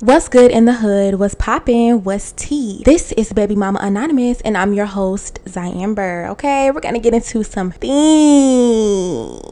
[0.00, 1.16] What's good in the hood?
[1.16, 2.04] What's poppin'?
[2.04, 2.82] What's tea?
[2.84, 6.28] This is Baby Mama Anonymous, and I'm your host, Zyamber.
[6.30, 9.42] Okay, we're gonna get into some things.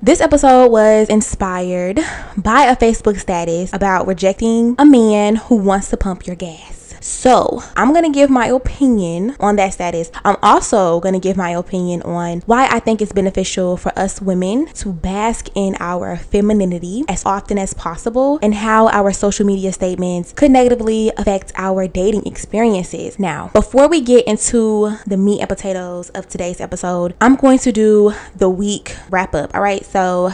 [0.00, 2.00] This episode was inspired
[2.34, 6.81] by a Facebook status about rejecting a man who wants to pump your gas.
[7.02, 10.10] So I'm gonna give my opinion on that status.
[10.24, 14.66] I'm also gonna give my opinion on why I think it's beneficial for us women
[14.74, 20.32] to bask in our femininity as often as possible and how our social media statements
[20.32, 23.18] could negatively affect our dating experiences.
[23.18, 27.72] Now, before we get into the meat and potatoes of today's episode, I'm going to
[27.72, 29.54] do the week wrap up.
[29.54, 30.30] All right, so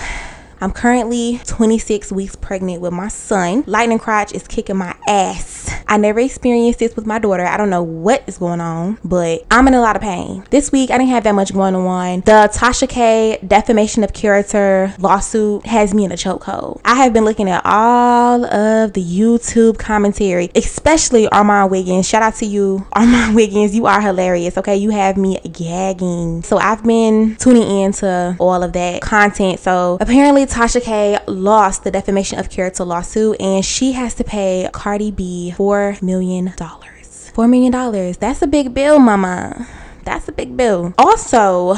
[0.61, 3.63] I'm currently 26 weeks pregnant with my son.
[3.67, 5.71] Lightning crotch is kicking my ass.
[5.87, 7.45] I never experienced this with my daughter.
[7.45, 10.45] I don't know what is going on, but I'm in a lot of pain.
[10.51, 12.21] This week, I didn't have that much going on.
[12.21, 16.81] The Tasha K defamation of character lawsuit has me in a chokehold.
[16.85, 22.09] I have been looking at all of the YouTube commentary, especially Armand Wiggins.
[22.09, 23.75] Shout out to you, Armand Wiggins.
[23.75, 24.59] You are hilarious.
[24.59, 26.43] Okay, you have me gagging.
[26.43, 29.61] So I've been tuning into all of that content.
[29.61, 34.69] So apparently, Tasha K lost the defamation of character lawsuit and she has to pay
[34.73, 36.49] Cardi B $4 million.
[36.49, 38.15] $4 million.
[38.19, 39.69] That's a big bill, mama.
[40.05, 40.95] That's a big bill.
[40.99, 41.77] Also,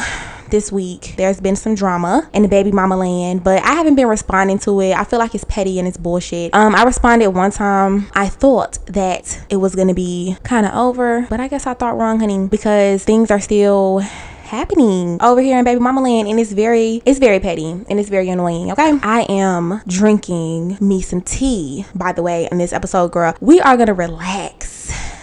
[0.51, 4.09] this week there's been some drama in the baby mama land but i haven't been
[4.09, 7.53] responding to it i feel like it's petty and it's bullshit um i responded one
[7.53, 11.75] time i thought that it was gonna be kind of over but i guess i
[11.75, 14.03] thought wrong honey because things are still
[14.51, 18.09] happening over here in baby mama land and it's very it's very petty and it's
[18.09, 18.99] very annoying okay?
[19.01, 23.33] I am drinking me some tea by the way in this episode girl.
[23.41, 24.60] We are gonna relax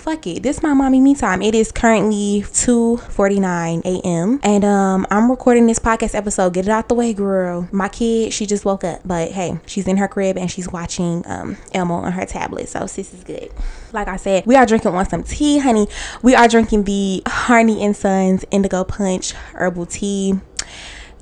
[0.07, 0.41] fuck it.
[0.41, 1.41] This is my mommy me time.
[1.41, 4.39] It is currently 2:49 a.m.
[4.41, 6.53] and um I'm recording this podcast episode.
[6.53, 7.67] Get it out the way, girl.
[7.73, 11.25] My kid, she just woke up, but hey, she's in her crib and she's watching
[11.27, 12.69] um Elmo on her tablet.
[12.69, 13.51] So sis is good.
[13.91, 15.89] Like I said, we are drinking on some tea, honey.
[16.21, 20.39] We are drinking the Harney and Sons Indigo Punch herbal tea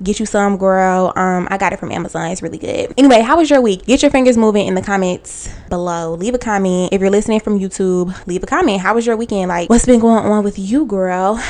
[0.02, 1.12] get you some girl.
[1.16, 2.30] Um i got it from amazon.
[2.30, 2.94] It's really good.
[2.96, 3.86] Anyway how was your week?
[3.86, 6.14] Get your fingers moving in the comments below.
[6.14, 6.92] Leave a comment.
[6.92, 8.80] If you're listening from youtube leave a comment.
[8.80, 9.48] How was your weekend?
[9.48, 11.42] Like what's been going on with you girl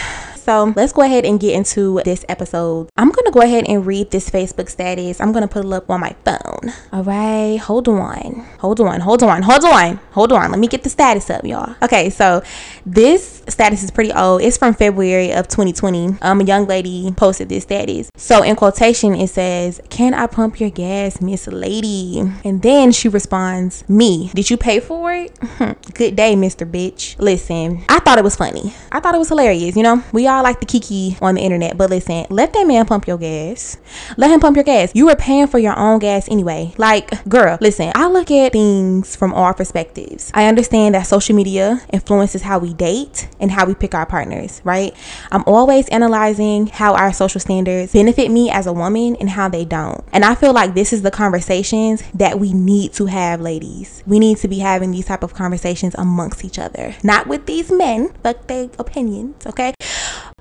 [0.46, 2.88] so let's go ahead and get into this episode.
[2.96, 5.20] I'm going to go ahead and read this Facebook status.
[5.20, 6.72] I'm going to put it up on my phone.
[6.92, 8.46] All right, hold on.
[8.60, 10.52] Hold on, hold on, hold on, hold on.
[10.52, 11.74] Let me get the status up, y'all.
[11.82, 12.44] Okay, so
[12.86, 14.40] this status is pretty old.
[14.40, 16.18] It's from February of 2020.
[16.22, 18.08] Um, a young lady posted this status.
[18.16, 22.22] So in quotation, it says, Can I pump your gas, Miss Lady?
[22.44, 25.36] And then she responds, Me, did you pay for it?
[25.94, 26.70] Good day, Mr.
[26.70, 27.18] Bitch.
[27.18, 28.74] Listen, I thought it was funny.
[28.92, 29.74] I thought it was hilarious.
[29.74, 32.66] You know, we all y'all like the kiki on the internet, but listen, let that
[32.66, 33.78] man pump your gas.
[34.18, 34.92] Let him pump your gas.
[34.94, 36.74] You were paying for your own gas anyway.
[36.76, 40.30] Like, girl, listen, I look at things from all perspectives.
[40.34, 44.60] I understand that social media influences how we date and how we pick our partners,
[44.62, 44.94] right?
[45.32, 49.64] I'm always analyzing how our social standards benefit me as a woman and how they
[49.64, 50.04] don't.
[50.12, 54.02] And I feel like this is the conversations that we need to have, ladies.
[54.06, 57.72] We need to be having these type of conversations amongst each other, not with these
[57.72, 59.72] men, fuck their opinions, okay?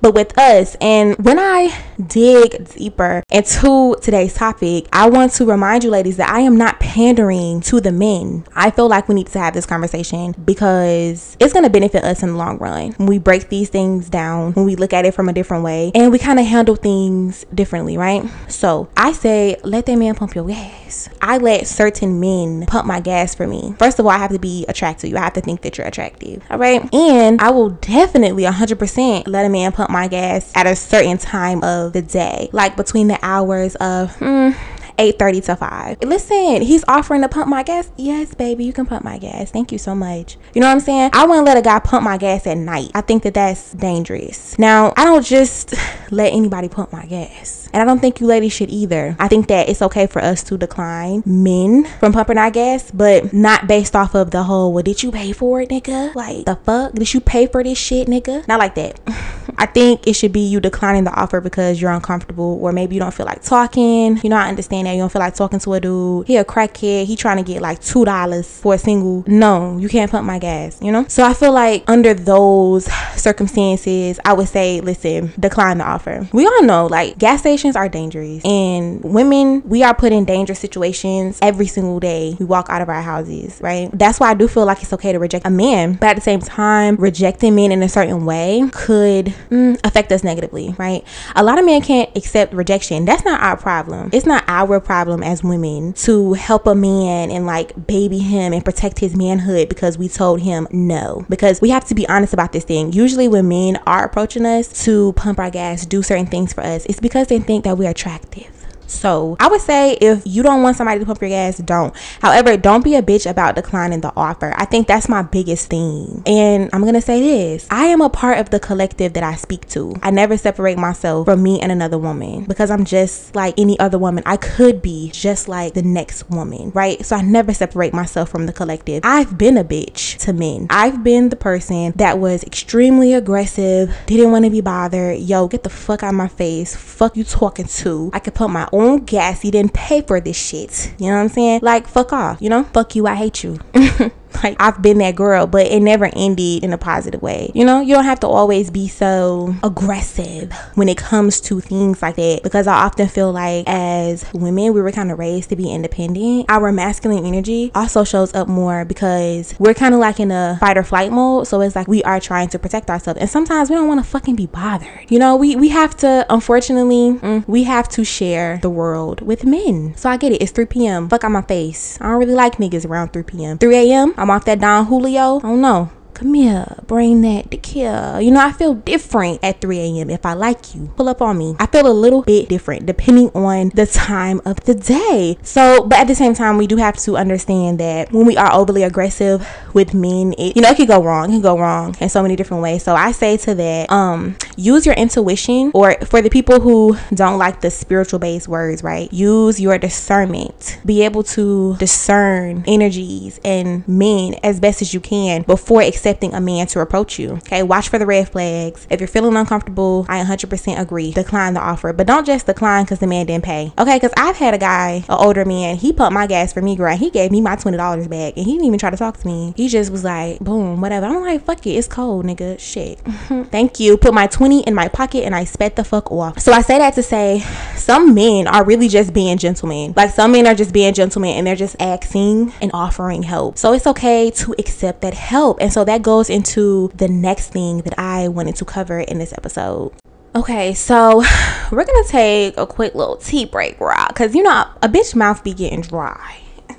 [0.02, 0.76] But with us.
[0.82, 1.76] And when I
[2.06, 6.80] dig deeper into today's topic, I want to remind you, ladies, that I am not
[6.80, 8.46] pandering to the men.
[8.54, 12.22] I feel like we need to have this conversation because it's going to benefit us
[12.22, 12.92] in the long run.
[12.94, 15.92] When we break these things down, when we look at it from a different way,
[15.96, 18.24] and we kind of handle things differently, right?
[18.50, 21.10] So I say, let that man pump your gas.
[21.22, 23.74] I let certain men pump my gas for me.
[23.80, 25.18] First of all, I have to be attracted to you.
[25.18, 26.44] I have to think that you're attractive.
[26.50, 26.94] All right.
[26.94, 31.64] And I will definitely 100% let a man pump my gas at a certain time
[31.64, 34.56] of the day, like between the hours of mm,
[34.98, 37.92] 8.30 to 5 listen he's offering to pump my gas.
[37.98, 39.52] Yes baby you can pump my gas.
[39.52, 40.38] Thank you so much.
[40.54, 41.12] You know what i'm saying?
[41.14, 42.92] I wouldn't let a guy pump my gas at night.
[42.94, 44.58] I think that that's dangerous.
[44.58, 45.74] Now i don't just
[46.12, 47.70] let anybody pump my gas.
[47.74, 49.16] And i don't think you ladies should either.
[49.20, 53.34] I think that it's okay for us to decline men from pumping our gas but
[53.34, 56.16] not based off of the whole well did you pay for it nigga?
[56.16, 56.94] Like the fuck?
[56.94, 58.48] Did you pay for this shit nigga?
[58.48, 59.00] Not like that.
[59.58, 63.00] I think it should be you declining the offer because you're uncomfortable or maybe you
[63.00, 64.18] don't feel like talking.
[64.18, 66.28] You know i understand you don't feel like talking to a dude.
[66.28, 67.06] He a crackhead.
[67.06, 69.24] He trying to get like two dollars for a single.
[69.28, 70.80] No, you can't pump my gas.
[70.82, 71.06] You know.
[71.08, 72.86] So I feel like under those
[73.16, 76.28] circumstances, I would say, listen, decline the offer.
[76.34, 80.60] We all know like gas stations are dangerous, and women we are put in dangerous
[80.60, 82.36] situations every single day.
[82.40, 83.90] We walk out of our houses, right?
[83.94, 86.22] That's why I do feel like it's okay to reject a man, but at the
[86.22, 91.04] same time, rejecting men in a certain way could mm, affect us negatively, right?
[91.36, 93.06] A lot of men can't accept rejection.
[93.06, 94.10] That's not our problem.
[94.14, 98.64] It's not our problem as women to help a man and like baby him and
[98.64, 101.26] protect his manhood because we told him no.
[101.30, 102.94] Because we have to be honest about this thing.
[102.94, 106.86] Usually, when men are approaching us to pump our gas, do certain things for us,
[106.86, 108.55] it's because they think that we're attractive.
[108.88, 111.96] So I would say if you don't want somebody to pump your gas, don't.
[112.22, 114.54] However, don't be a bitch about declining the offer.
[114.58, 116.24] I think that's my biggest thing.
[116.26, 119.68] And I'm gonna say this I am a part of the collective that I speak
[119.70, 119.96] to.
[120.02, 123.98] I never separate myself from me and another woman because I'm just like any other
[123.98, 124.24] woman.
[124.26, 127.04] I could be just like the next woman, right?
[127.06, 129.02] So I never separate myself from the collective.
[129.04, 130.68] I've been a bitch to men.
[130.70, 135.20] I've been the person that was extremely aggressive, didn't want to be bothered.
[135.20, 136.76] Yo, get the fuck out of my face.
[136.76, 138.10] Fuck you talking to.
[138.14, 139.44] I could put my own gas.
[139.44, 140.94] You didn't pay for this shit.
[141.00, 141.60] You know what I'm saying?
[141.64, 142.42] Like, fuck off.
[142.42, 142.64] You know?
[142.66, 143.08] Fuck you.
[143.08, 143.60] I hate you.
[144.44, 147.52] like I've been that girl, but it never ended in a positive way.
[147.54, 152.02] You know, you don't have to always be so aggressive when it comes to things
[152.02, 155.56] like that because I often feel like as women, we were kind of raised to
[155.56, 156.46] be independent.
[156.50, 160.78] Our masculine energy also shows up more because we're kind of like in a fight
[160.78, 161.48] or flight mode.
[161.48, 163.20] So it's like we are trying to protect ourselves.
[163.20, 165.10] And sometimes we don't want to fucking be bothered.
[165.10, 169.46] You know, we, we have to, unfortunately, mm, we have to share the world with
[169.46, 169.96] men.
[169.96, 170.42] So I get it.
[170.42, 171.10] It's 3 p.m.
[171.10, 171.98] Fuck on my face.
[172.02, 173.58] I don't really like niggas around 3 p.m.
[173.58, 174.14] 3 a.m.
[174.30, 175.38] off that Don Julio.
[175.38, 178.22] I don't know come here, bring that to kill.
[178.22, 180.10] You know, I feel different at 3 a.m.
[180.10, 180.88] if I like you.
[180.96, 181.56] Pull up on me.
[181.60, 185.38] I feel a little bit different depending on the time of the day.
[185.44, 188.52] So, but at the same time, we do have to understand that when we are
[188.54, 191.26] overly aggressive with men, it, you know, it could go wrong.
[191.26, 192.84] It can go wrong in so many different ways.
[192.84, 197.38] So I say to that, um, use your intuition or for the people who don't
[197.38, 199.12] like the spiritual based words, right?
[199.12, 200.80] Use your discernment.
[200.86, 206.36] Be able to discern energies and men as best as you can before accepting accepting
[206.36, 207.32] a man to approach you.
[207.38, 208.86] Okay, watch for the red flags.
[208.92, 211.12] If you're feeling uncomfortable, I 100% agree.
[211.12, 213.74] Decline the offer, but don't just decline because the man didn't pay.
[213.80, 216.76] Okay, because I've had a guy, an older man, he pumped my gas for me,
[216.76, 216.96] girl.
[216.96, 219.54] He gave me my $20 back and he didn't even try to talk to me.
[219.58, 221.08] He just was like, boom, whatever.
[221.08, 222.60] I'm like, fuck it, it's cold, nigga.
[222.60, 223.00] Shit.
[223.50, 223.98] Thank you.
[223.98, 226.40] Put my 20 in my pocket and I sped the fuck off.
[226.40, 227.44] So I say that to say
[227.76, 229.94] some men are really just being gentlemen.
[229.96, 233.58] Like some men are just being gentlemen and they're just asking and offering help.
[233.58, 235.58] So it's okay to accept that help.
[235.60, 239.18] And so that that goes into the next thing that I wanted to cover in
[239.18, 239.94] this episode.
[240.36, 241.24] Okay, so
[241.72, 244.14] we're gonna take a quick little tea break, right?
[244.14, 246.42] Cause you know a bitch mouth be getting dry.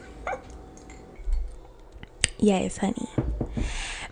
[2.39, 3.09] yes, honey.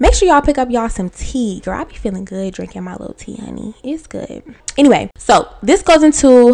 [0.04, 1.60] Make sure y'all pick up y'all some tea.
[1.60, 3.72] Girl, I be feeling good drinking my little tea, honey.
[3.82, 4.42] It's good.
[4.76, 6.52] Anyway, so this goes into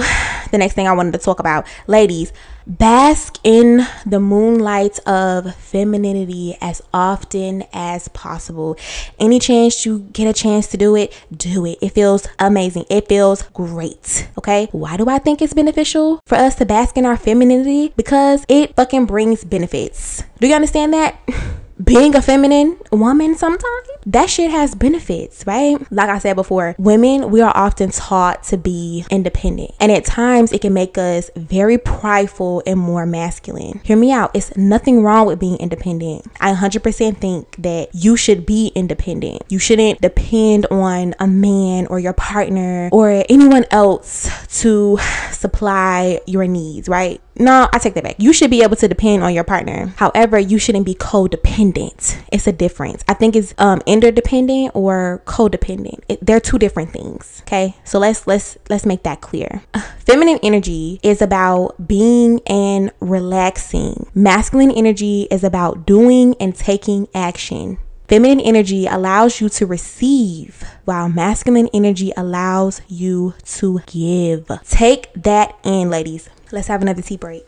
[0.52, 1.66] the next thing I wanted to talk about.
[1.88, 2.32] Ladies,
[2.64, 8.78] bask in the moonlight of femininity as often as possible.
[9.18, 11.78] Any chance you get a chance to do it, do it.
[11.82, 12.84] It feels amazing.
[12.88, 14.28] It feels great.
[14.38, 14.68] Okay.
[14.70, 17.94] Why do I think it's beneficial for us to bask in our femininity?
[17.96, 20.22] Because it fucking brings benefits.
[20.38, 21.18] Do you understand that?
[21.84, 25.80] being a feminine woman sometimes that shit has benefits right?
[25.90, 29.72] Like i said before women we are often taught to be independent.
[29.80, 33.80] And at times it can make us very prideful and more masculine.
[33.84, 34.30] Hear me out.
[34.34, 36.26] It's nothing wrong with being independent.
[36.40, 39.42] I 100% think that you should be independent.
[39.48, 44.30] You shouldn't depend on a man or your partner or anyone else
[44.60, 44.98] to
[45.30, 48.16] supply your needs right no, I take that back.
[48.18, 49.92] You should be able to depend on your partner.
[49.96, 52.22] However, you shouldn't be codependent.
[52.30, 53.02] It's a difference.
[53.08, 56.00] I think it's um interdependent or codependent.
[56.08, 57.42] It, they're two different things.
[57.46, 59.62] Okay, so let's let's let's make that clear.
[59.98, 64.10] Feminine energy is about being and relaxing.
[64.14, 67.78] Masculine energy is about doing and taking action.
[68.10, 74.50] Feminine energy allows you to receive, while masculine energy allows you to give.
[74.68, 76.28] Take that in, ladies.
[76.52, 77.46] Let's have another tea break.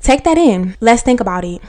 [0.00, 0.76] Take that in.
[0.80, 1.60] Let's think about it.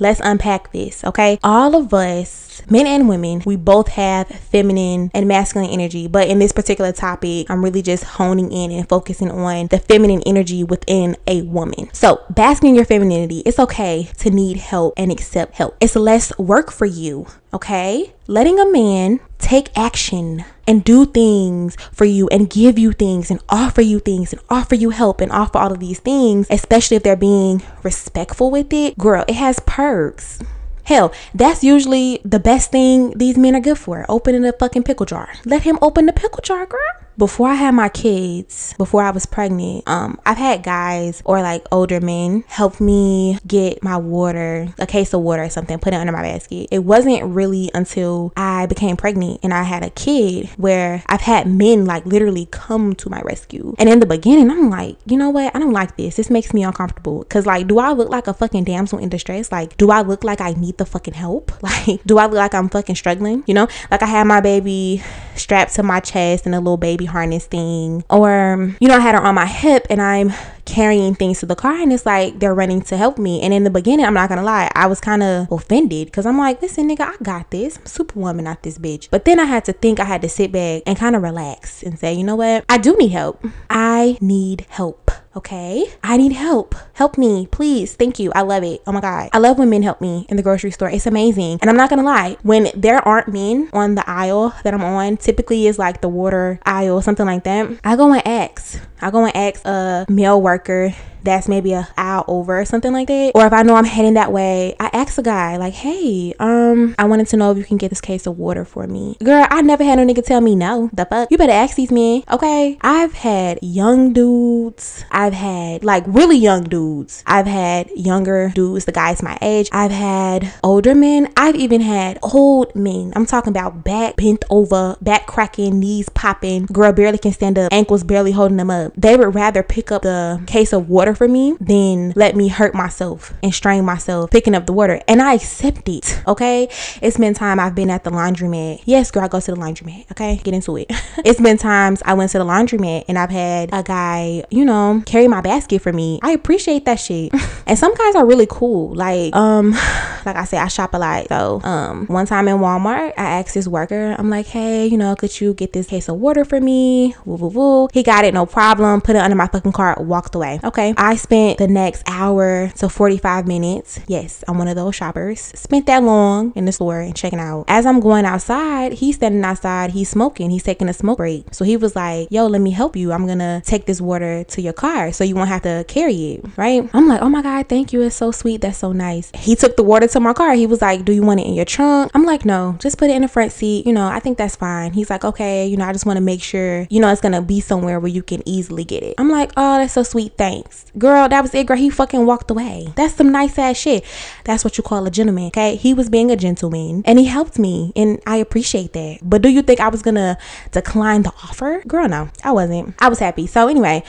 [0.00, 1.38] Let's unpack this, okay?
[1.44, 6.40] All of us, men and women, we both have feminine and masculine energy, but in
[6.40, 11.16] this particular topic, I'm really just honing in and focusing on the feminine energy within
[11.28, 11.90] a woman.
[11.92, 15.76] So, basking in your femininity, it's okay to need help and accept help.
[15.80, 18.14] It's less work for you, okay?
[18.26, 23.40] Letting a man take action and do things for you and give you things and
[23.48, 27.02] offer you things and offer you help and offer all of these things, especially if
[27.02, 30.40] they're being respectful with it, girl, it has perks.
[30.84, 34.04] Hell, that's usually the best thing these men are good for.
[34.08, 35.30] Opening a fucking pickle jar.
[35.44, 37.03] Let him open the pickle jar, girl.
[37.16, 41.64] Before I had my kids, before I was pregnant, um, I've had guys or like
[41.70, 45.96] older men help me get my water, a case of water or something, put it
[45.96, 46.68] under my basket.
[46.70, 51.46] It wasn't really until I became pregnant and I had a kid where I've had
[51.46, 53.74] men like literally come to my rescue.
[53.78, 55.54] And in the beginning, I'm like, you know what?
[55.54, 56.16] I don't like this.
[56.16, 57.24] This makes me uncomfortable.
[57.24, 59.52] Cause like, do I look like a fucking damsel in distress?
[59.52, 61.52] Like, do I look like I need the fucking help?
[61.64, 63.42] Like, do I look like I'm fucking struggling?
[63.46, 65.02] You know, like I had my baby
[65.34, 69.14] strapped to my chest and a little baby harness thing, or you know, I had
[69.14, 70.32] her on my hip and I'm
[70.64, 73.40] carrying things to the car and it's like they're running to help me.
[73.42, 76.38] And in the beginning, I'm not gonna lie, I was kind of offended because I'm
[76.38, 77.78] like, listen, nigga, I got this.
[77.78, 79.08] I'm superwoman, not this bitch.
[79.10, 81.82] But then I had to think, I had to sit back and kind of relax
[81.82, 82.64] and say, you know what?
[82.68, 83.44] I do need help.
[83.68, 85.10] I need help.
[85.36, 85.86] Okay.
[86.02, 86.76] I need help.
[86.92, 87.96] Help me, please.
[87.96, 88.30] Thank you.
[88.36, 88.82] I love it.
[88.86, 89.30] Oh my God.
[89.32, 90.88] I love when men help me in the grocery store.
[90.88, 91.58] It's amazing.
[91.60, 95.16] And I'm not gonna lie, when there aren't men on the aisle that I'm on,
[95.16, 97.68] typically is like the water aisle, something like that.
[97.82, 98.80] I go and ask.
[99.04, 100.94] I go and ask a male worker
[101.24, 103.32] that's maybe a hour over or something like that.
[103.34, 106.94] Or if I know I'm heading that way, I ask a guy like, "Hey, um,
[106.98, 109.46] I wanted to know if you can get this case of water for me." Girl,
[109.50, 110.90] I never had a nigga tell me no.
[110.92, 111.30] The fuck?
[111.30, 112.78] You better ask these men, okay?
[112.82, 115.04] I've had young dudes.
[115.10, 117.22] I've had like really young dudes.
[117.26, 119.68] I've had younger dudes, the guys my age.
[119.72, 121.32] I've had older men.
[121.36, 123.12] I've even had old men.
[123.16, 126.66] I'm talking about back bent over, back cracking, knees popping.
[126.66, 128.92] Girl barely can stand up, ankles barely holding them up.
[128.96, 132.74] They would rather pick up the case of water for me than let me hurt
[132.74, 135.00] myself and strain myself picking up the water.
[135.08, 136.22] And I accept it.
[136.26, 136.68] Okay.
[137.02, 138.82] It's been time I've been at the laundromat.
[138.84, 140.10] Yes, girl, I go to the laundromat.
[140.12, 140.40] Okay.
[140.42, 140.86] Get into it.
[141.24, 145.02] it's been times I went to the laundromat and I've had a guy, you know,
[145.06, 146.20] carry my basket for me.
[146.22, 147.32] I appreciate that shit.
[147.66, 148.94] and some guys are really cool.
[148.94, 149.70] Like, um,
[150.26, 151.28] like I said, I shop a lot.
[151.28, 155.14] So, um, one time in Walmart, I asked this worker, I'm like, hey, you know,
[155.14, 157.14] could you get this case of water for me?
[157.24, 157.88] Woo, woo, woo.
[157.92, 159.00] He got it, no problem.
[159.00, 160.60] Put it under my fucking cart, walked away.
[160.64, 160.94] Okay.
[161.14, 164.00] Spent the next hour to 45 minutes.
[164.06, 165.40] Yes, I'm one of those shoppers.
[165.54, 167.66] Spent that long in the store and checking out.
[167.68, 171.52] As I'm going outside, he's standing outside, he's smoking, he's taking a smoke break.
[171.52, 173.12] So he was like, Yo, let me help you.
[173.12, 176.44] I'm gonna take this water to your car so you won't have to carry it,
[176.56, 176.88] right?
[176.94, 178.00] I'm like, Oh my God, thank you.
[178.00, 178.62] It's so sweet.
[178.62, 179.30] That's so nice.
[179.34, 180.54] He took the water to my car.
[180.54, 182.12] He was like, Do you want it in your trunk?
[182.14, 183.86] I'm like, No, just put it in the front seat.
[183.86, 184.94] You know, I think that's fine.
[184.94, 187.60] He's like, Okay, you know, I just wanna make sure, you know, it's gonna be
[187.60, 189.16] somewhere where you can easily get it.
[189.18, 190.38] I'm like, Oh, that's so sweet.
[190.38, 191.76] Thanks girl, that was it, girl.
[191.76, 192.88] He fucking walked away.
[192.96, 194.04] That's some nice ass shit.
[194.44, 195.76] That's what you call a gentleman, okay?
[195.76, 199.18] He was being a gentleman and he helped me, and I appreciate that.
[199.22, 200.38] But do you think I was gonna
[200.72, 201.82] decline the offer?
[201.86, 202.94] Girl, no, I wasn't.
[202.98, 203.46] I was happy.
[203.46, 204.04] So, anyway,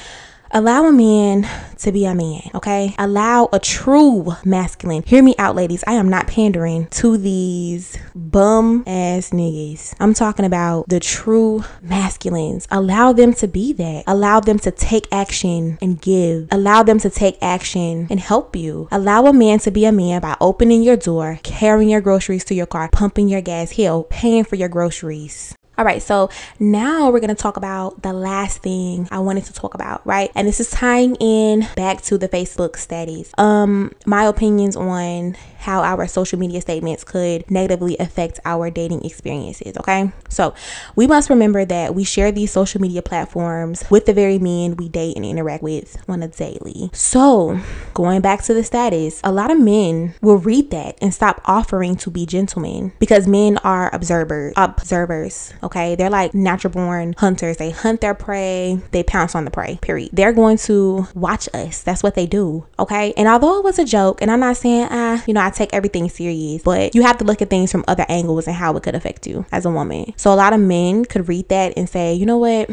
[0.56, 1.46] Allow a man
[1.80, 2.96] to be a man, okay?
[2.98, 5.04] Allow a true masculine.
[5.06, 5.84] Hear me out, ladies.
[5.86, 9.96] I am not pandering to these bum ass niggas.
[10.00, 12.70] I'm talking about the true masculines.
[12.72, 14.06] Allow them to be that.
[14.08, 16.48] Allow them to take action and give.
[16.52, 18.88] Allow them to take action and help you.
[18.92, 22.56] Allow a man to be a man by opening your door, carrying your groceries to
[22.56, 25.54] your car, pumping your gas, hill, paying for your groceries.
[25.78, 26.30] All right, so
[26.60, 30.32] now we're gonna talk about the last thing I wanted to talk about, right?
[30.34, 33.32] And this is tying in back to the Facebook studies.
[33.38, 35.36] Um, my opinions on
[35.66, 40.12] how our social media statements could negatively affect our dating experiences, okay?
[40.30, 40.54] So
[40.96, 44.90] we must remember that we share these social media platforms with the very men we
[44.90, 46.92] date and interact with on a daily.
[46.94, 47.60] So
[47.96, 51.96] going back to the status, a lot of men will read that and stop offering
[51.98, 55.96] to be gentlemen because men are observers, observers, okay?
[55.96, 57.58] They're like natural born hunters.
[57.58, 60.12] They hunt their prey, they pounce on the prey, period.
[60.14, 61.82] They're going to watch us.
[61.82, 63.14] That's what they do, okay?
[63.18, 65.74] And although it was a joke, and I'm not saying, ah, you know, I take
[65.74, 68.84] everything serious, but you have to look at things from other angles and how it
[68.84, 70.14] could affect you as a woman.
[70.18, 72.70] So a lot of men could read that and say, you know what?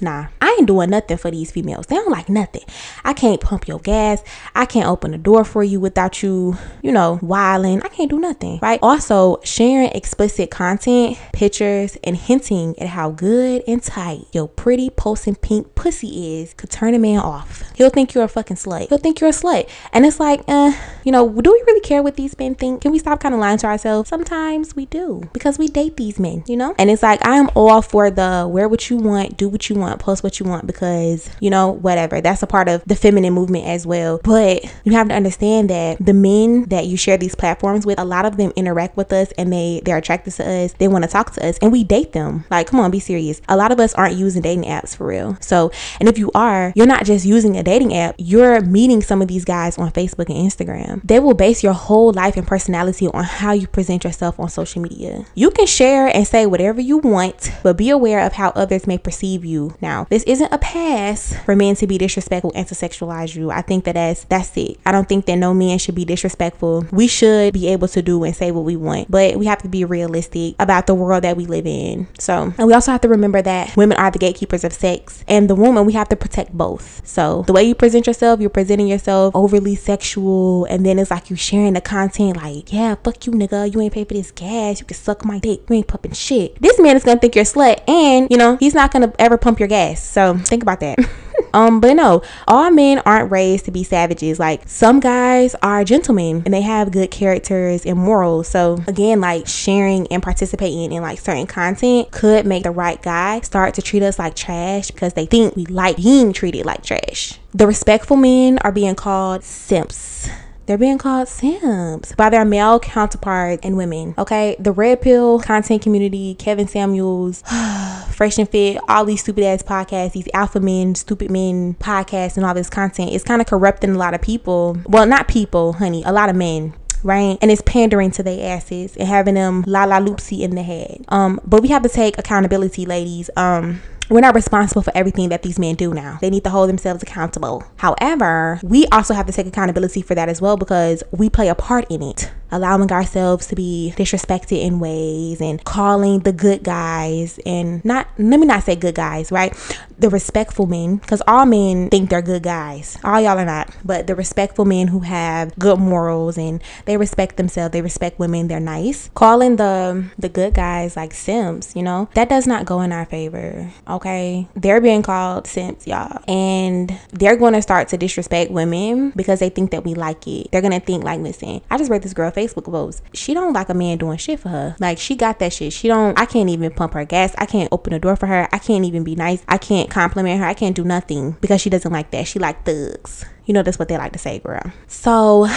[0.00, 1.86] Nah, I ain't doing nothing for these females.
[1.86, 2.64] They don't like nothing.
[3.04, 4.22] I can't pump your gas.
[4.54, 7.82] I can't open the door for you without you, you know, whiling.
[7.82, 8.80] I can't do nothing, right?
[8.82, 15.36] Also, sharing explicit content, pictures, and hinting at how good and tight your pretty pulsing
[15.36, 17.62] pink pussy is could turn a man off.
[17.76, 18.88] He'll think you're a fucking slut.
[18.88, 19.68] He'll think you're a slut.
[19.92, 22.82] And it's like, eh, you know, do we really care what these men think?
[22.82, 24.08] Can we stop kind of lying to ourselves?
[24.08, 26.74] Sometimes we do because we date these men, you know?
[26.78, 29.76] And it's like, I am all for the wear what you want, do what you
[29.76, 32.20] want want, post what you want because, you know, whatever.
[32.20, 34.20] That's a part of the feminine movement as well.
[34.22, 38.04] But you have to understand that the men that you share these platforms with, a
[38.04, 40.72] lot of them interact with us and they they're attracted to us.
[40.74, 42.44] They want to talk to us and we date them.
[42.50, 43.40] Like, come on, be serious.
[43.48, 45.36] A lot of us aren't using dating apps for real.
[45.40, 45.70] So,
[46.00, 49.28] and if you are, you're not just using a dating app, you're meeting some of
[49.28, 51.02] these guys on Facebook and Instagram.
[51.02, 54.82] They will base your whole life and personality on how you present yourself on social
[54.82, 55.24] media.
[55.34, 58.98] You can share and say whatever you want, but be aware of how others may
[58.98, 59.74] perceive you.
[59.80, 63.50] Now, this isn't a pass for men to be disrespectful and to sexualize you.
[63.50, 64.78] I think that that's that's it.
[64.84, 66.86] I don't think that no man should be disrespectful.
[66.90, 69.68] We should be able to do and say what we want, but we have to
[69.68, 72.08] be realistic about the world that we live in.
[72.18, 75.48] So, and we also have to remember that women are the gatekeepers of sex, and
[75.50, 77.06] the woman we have to protect both.
[77.06, 81.28] So, the way you present yourself, you're presenting yourself overly sexual, and then it's like
[81.28, 84.80] you're sharing the content like, yeah, fuck you, nigga, you ain't pay for this gas,
[84.80, 86.60] you can suck my dick, you ain't pumping shit.
[86.60, 89.36] This man is gonna think you're a slut, and you know he's not gonna ever
[89.36, 90.02] pump your gas.
[90.02, 90.98] So think about that.
[91.54, 94.38] Um, but no, all men aren't raised to be savages.
[94.38, 98.48] Like some guys are gentlemen and they have good characters and morals.
[98.48, 103.40] So again, like sharing and participating in like certain content could make the right guy
[103.40, 107.38] start to treat us like trash because they think we like being treated like trash.
[107.52, 110.28] The respectful men are being called simps
[110.66, 114.14] they're being called simps by their male counterparts and women.
[114.18, 117.42] Okay, the red pill content community, Kevin Samuels,
[118.10, 122.46] Fresh and Fit, all these stupid ass podcasts, these alpha men, stupid men podcasts, and
[122.46, 124.78] all this content is kind of corrupting a lot of people.
[124.86, 127.36] Well, not people, honey, a lot of men right?
[127.42, 131.04] And it's pandering to their asses and having them la la loopsy in the head.
[131.08, 133.28] Um, but we have to take accountability, ladies.
[133.36, 136.18] Um, we're not responsible for everything that these men do now.
[136.20, 137.64] They need to hold themselves accountable.
[137.76, 141.54] However, we also have to take accountability for that as well because we play a
[141.54, 147.40] part in it allowing ourselves to be disrespected in ways and calling the good guys
[147.44, 149.52] and not let me not say good guys right?
[149.98, 152.98] The respectful men because all men think they're good guys.
[153.02, 153.74] All y'all are not.
[153.84, 158.48] But the respectful men who have good morals and they respect themselves they respect women
[158.48, 159.10] they're nice.
[159.14, 163.06] Calling the the good guys like simps you know that does not go in our
[163.06, 164.46] favor okay?
[164.54, 166.22] They're being called simps y'all.
[166.28, 170.50] And they're going to start to disrespect women because they think that we like it.
[170.52, 173.02] They're going to think like listen i just read this girl Facebook post.
[173.14, 174.76] She don't like a man doing shit for her.
[174.80, 175.72] Like she got that shit.
[175.72, 176.18] She don't.
[176.18, 177.34] I can't even pump her gas.
[177.38, 178.48] I can't open the door for her.
[178.52, 179.44] I can't even be nice.
[179.48, 180.46] I can't compliment her.
[180.46, 182.26] I can't do nothing because she doesn't like that.
[182.26, 183.24] She like thugs.
[183.44, 184.62] You know that's what they like to say, girl.
[184.86, 185.48] So,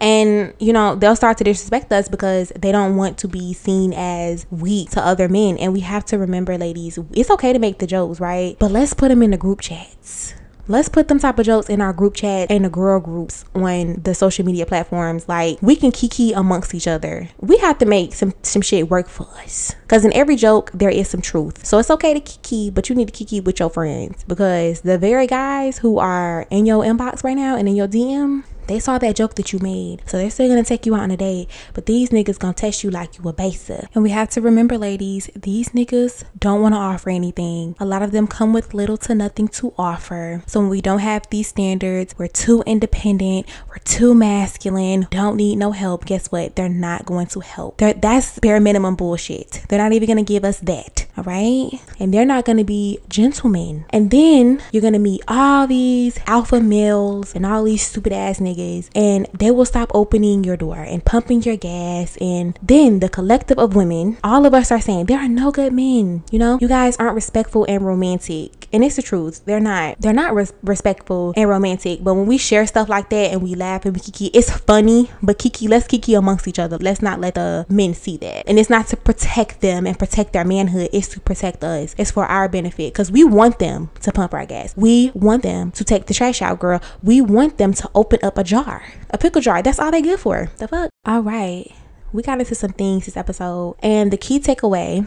[0.00, 3.92] and you know they'll start to disrespect us because they don't want to be seen
[3.92, 5.58] as weak to other men.
[5.58, 8.56] And we have to remember, ladies, it's okay to make the jokes, right?
[8.58, 10.34] But let's put them in the group chats
[10.68, 14.00] let's put them type of jokes in our group chat and the girl groups on
[14.02, 15.28] the social media platforms.
[15.28, 17.28] Like we can kiki amongst each other.
[17.40, 19.74] We have to make some some shit work for us.
[19.88, 21.64] Cause in every joke there is some truth.
[21.64, 24.98] So it's okay to kiki, but you need to kiki with your friends because the
[24.98, 28.98] very guys who are in your inbox right now and in your DM, they saw
[28.98, 30.02] that joke that you made.
[30.06, 31.48] So they're still gonna take you out on a date.
[31.74, 33.86] But these niggas gonna test you like you a basic.
[33.94, 37.74] And we have to remember, ladies, these niggas don't wanna offer anything.
[37.80, 40.42] A lot of them come with little to nothing to offer.
[40.46, 45.56] So when we don't have these standards, we're too independent, we're too masculine, don't need
[45.56, 46.04] no help.
[46.04, 46.56] Guess what?
[46.56, 47.78] They're not going to help.
[47.78, 49.62] They're, that's bare minimum bullshit.
[49.68, 51.06] They're not even gonna give us that.
[51.16, 51.70] All right.
[51.98, 53.86] And they're not gonna be gentlemen.
[53.90, 58.57] And then you're gonna meet all these alpha males and all these stupid ass niggas
[58.94, 62.16] and they will stop opening your door and pumping your gas.
[62.20, 65.72] And then the collective of women all of us are saying there are no good
[65.72, 66.58] men you know?
[66.60, 68.68] You guys aren't respectful and romantic.
[68.72, 69.44] And it's the truth.
[69.44, 70.00] They're not.
[70.00, 72.04] They're not res- respectful and romantic.
[72.04, 75.10] But when we share stuff like that and we laugh and we kiki it's funny
[75.22, 76.76] but kiki let's kiki amongst each other.
[76.78, 78.48] Let's not let the men see that.
[78.48, 80.90] And it's not to protect them and protect their manhood.
[80.92, 81.94] It's to protect us.
[81.98, 82.92] It's for our benefit.
[82.92, 84.74] Because we want them to pump our gas.
[84.76, 86.80] We want them to take the trash out girl.
[87.02, 89.62] We want them to open up a jar, a pickle jar.
[89.62, 90.50] That's all they good for.
[90.56, 90.90] The fuck?
[91.04, 91.70] All right.
[92.12, 93.76] We got into some things this episode.
[93.82, 95.06] And the key takeaway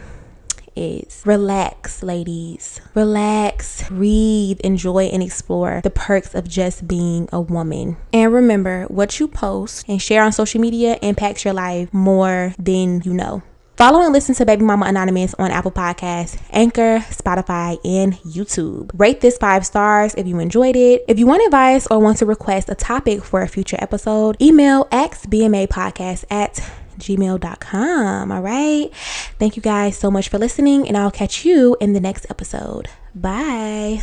[0.76, 2.80] is relax, ladies.
[2.94, 7.96] Relax, breathe, enjoy, and explore the perks of just being a woman.
[8.12, 13.02] And remember, what you post and share on social media impacts your life more than
[13.04, 13.42] you know.
[13.76, 18.90] Follow and listen to Baby Mama Anonymous on Apple Podcasts, Anchor, Spotify, and YouTube.
[18.94, 21.04] Rate this five stars if you enjoyed it.
[21.08, 24.84] If you want advice or want to request a topic for a future episode, email
[24.86, 26.60] askbmapodcast at
[26.98, 28.30] gmail.com.
[28.30, 28.88] All right.
[29.38, 32.88] Thank you guys so much for listening, and I'll catch you in the next episode.
[33.14, 34.02] Bye.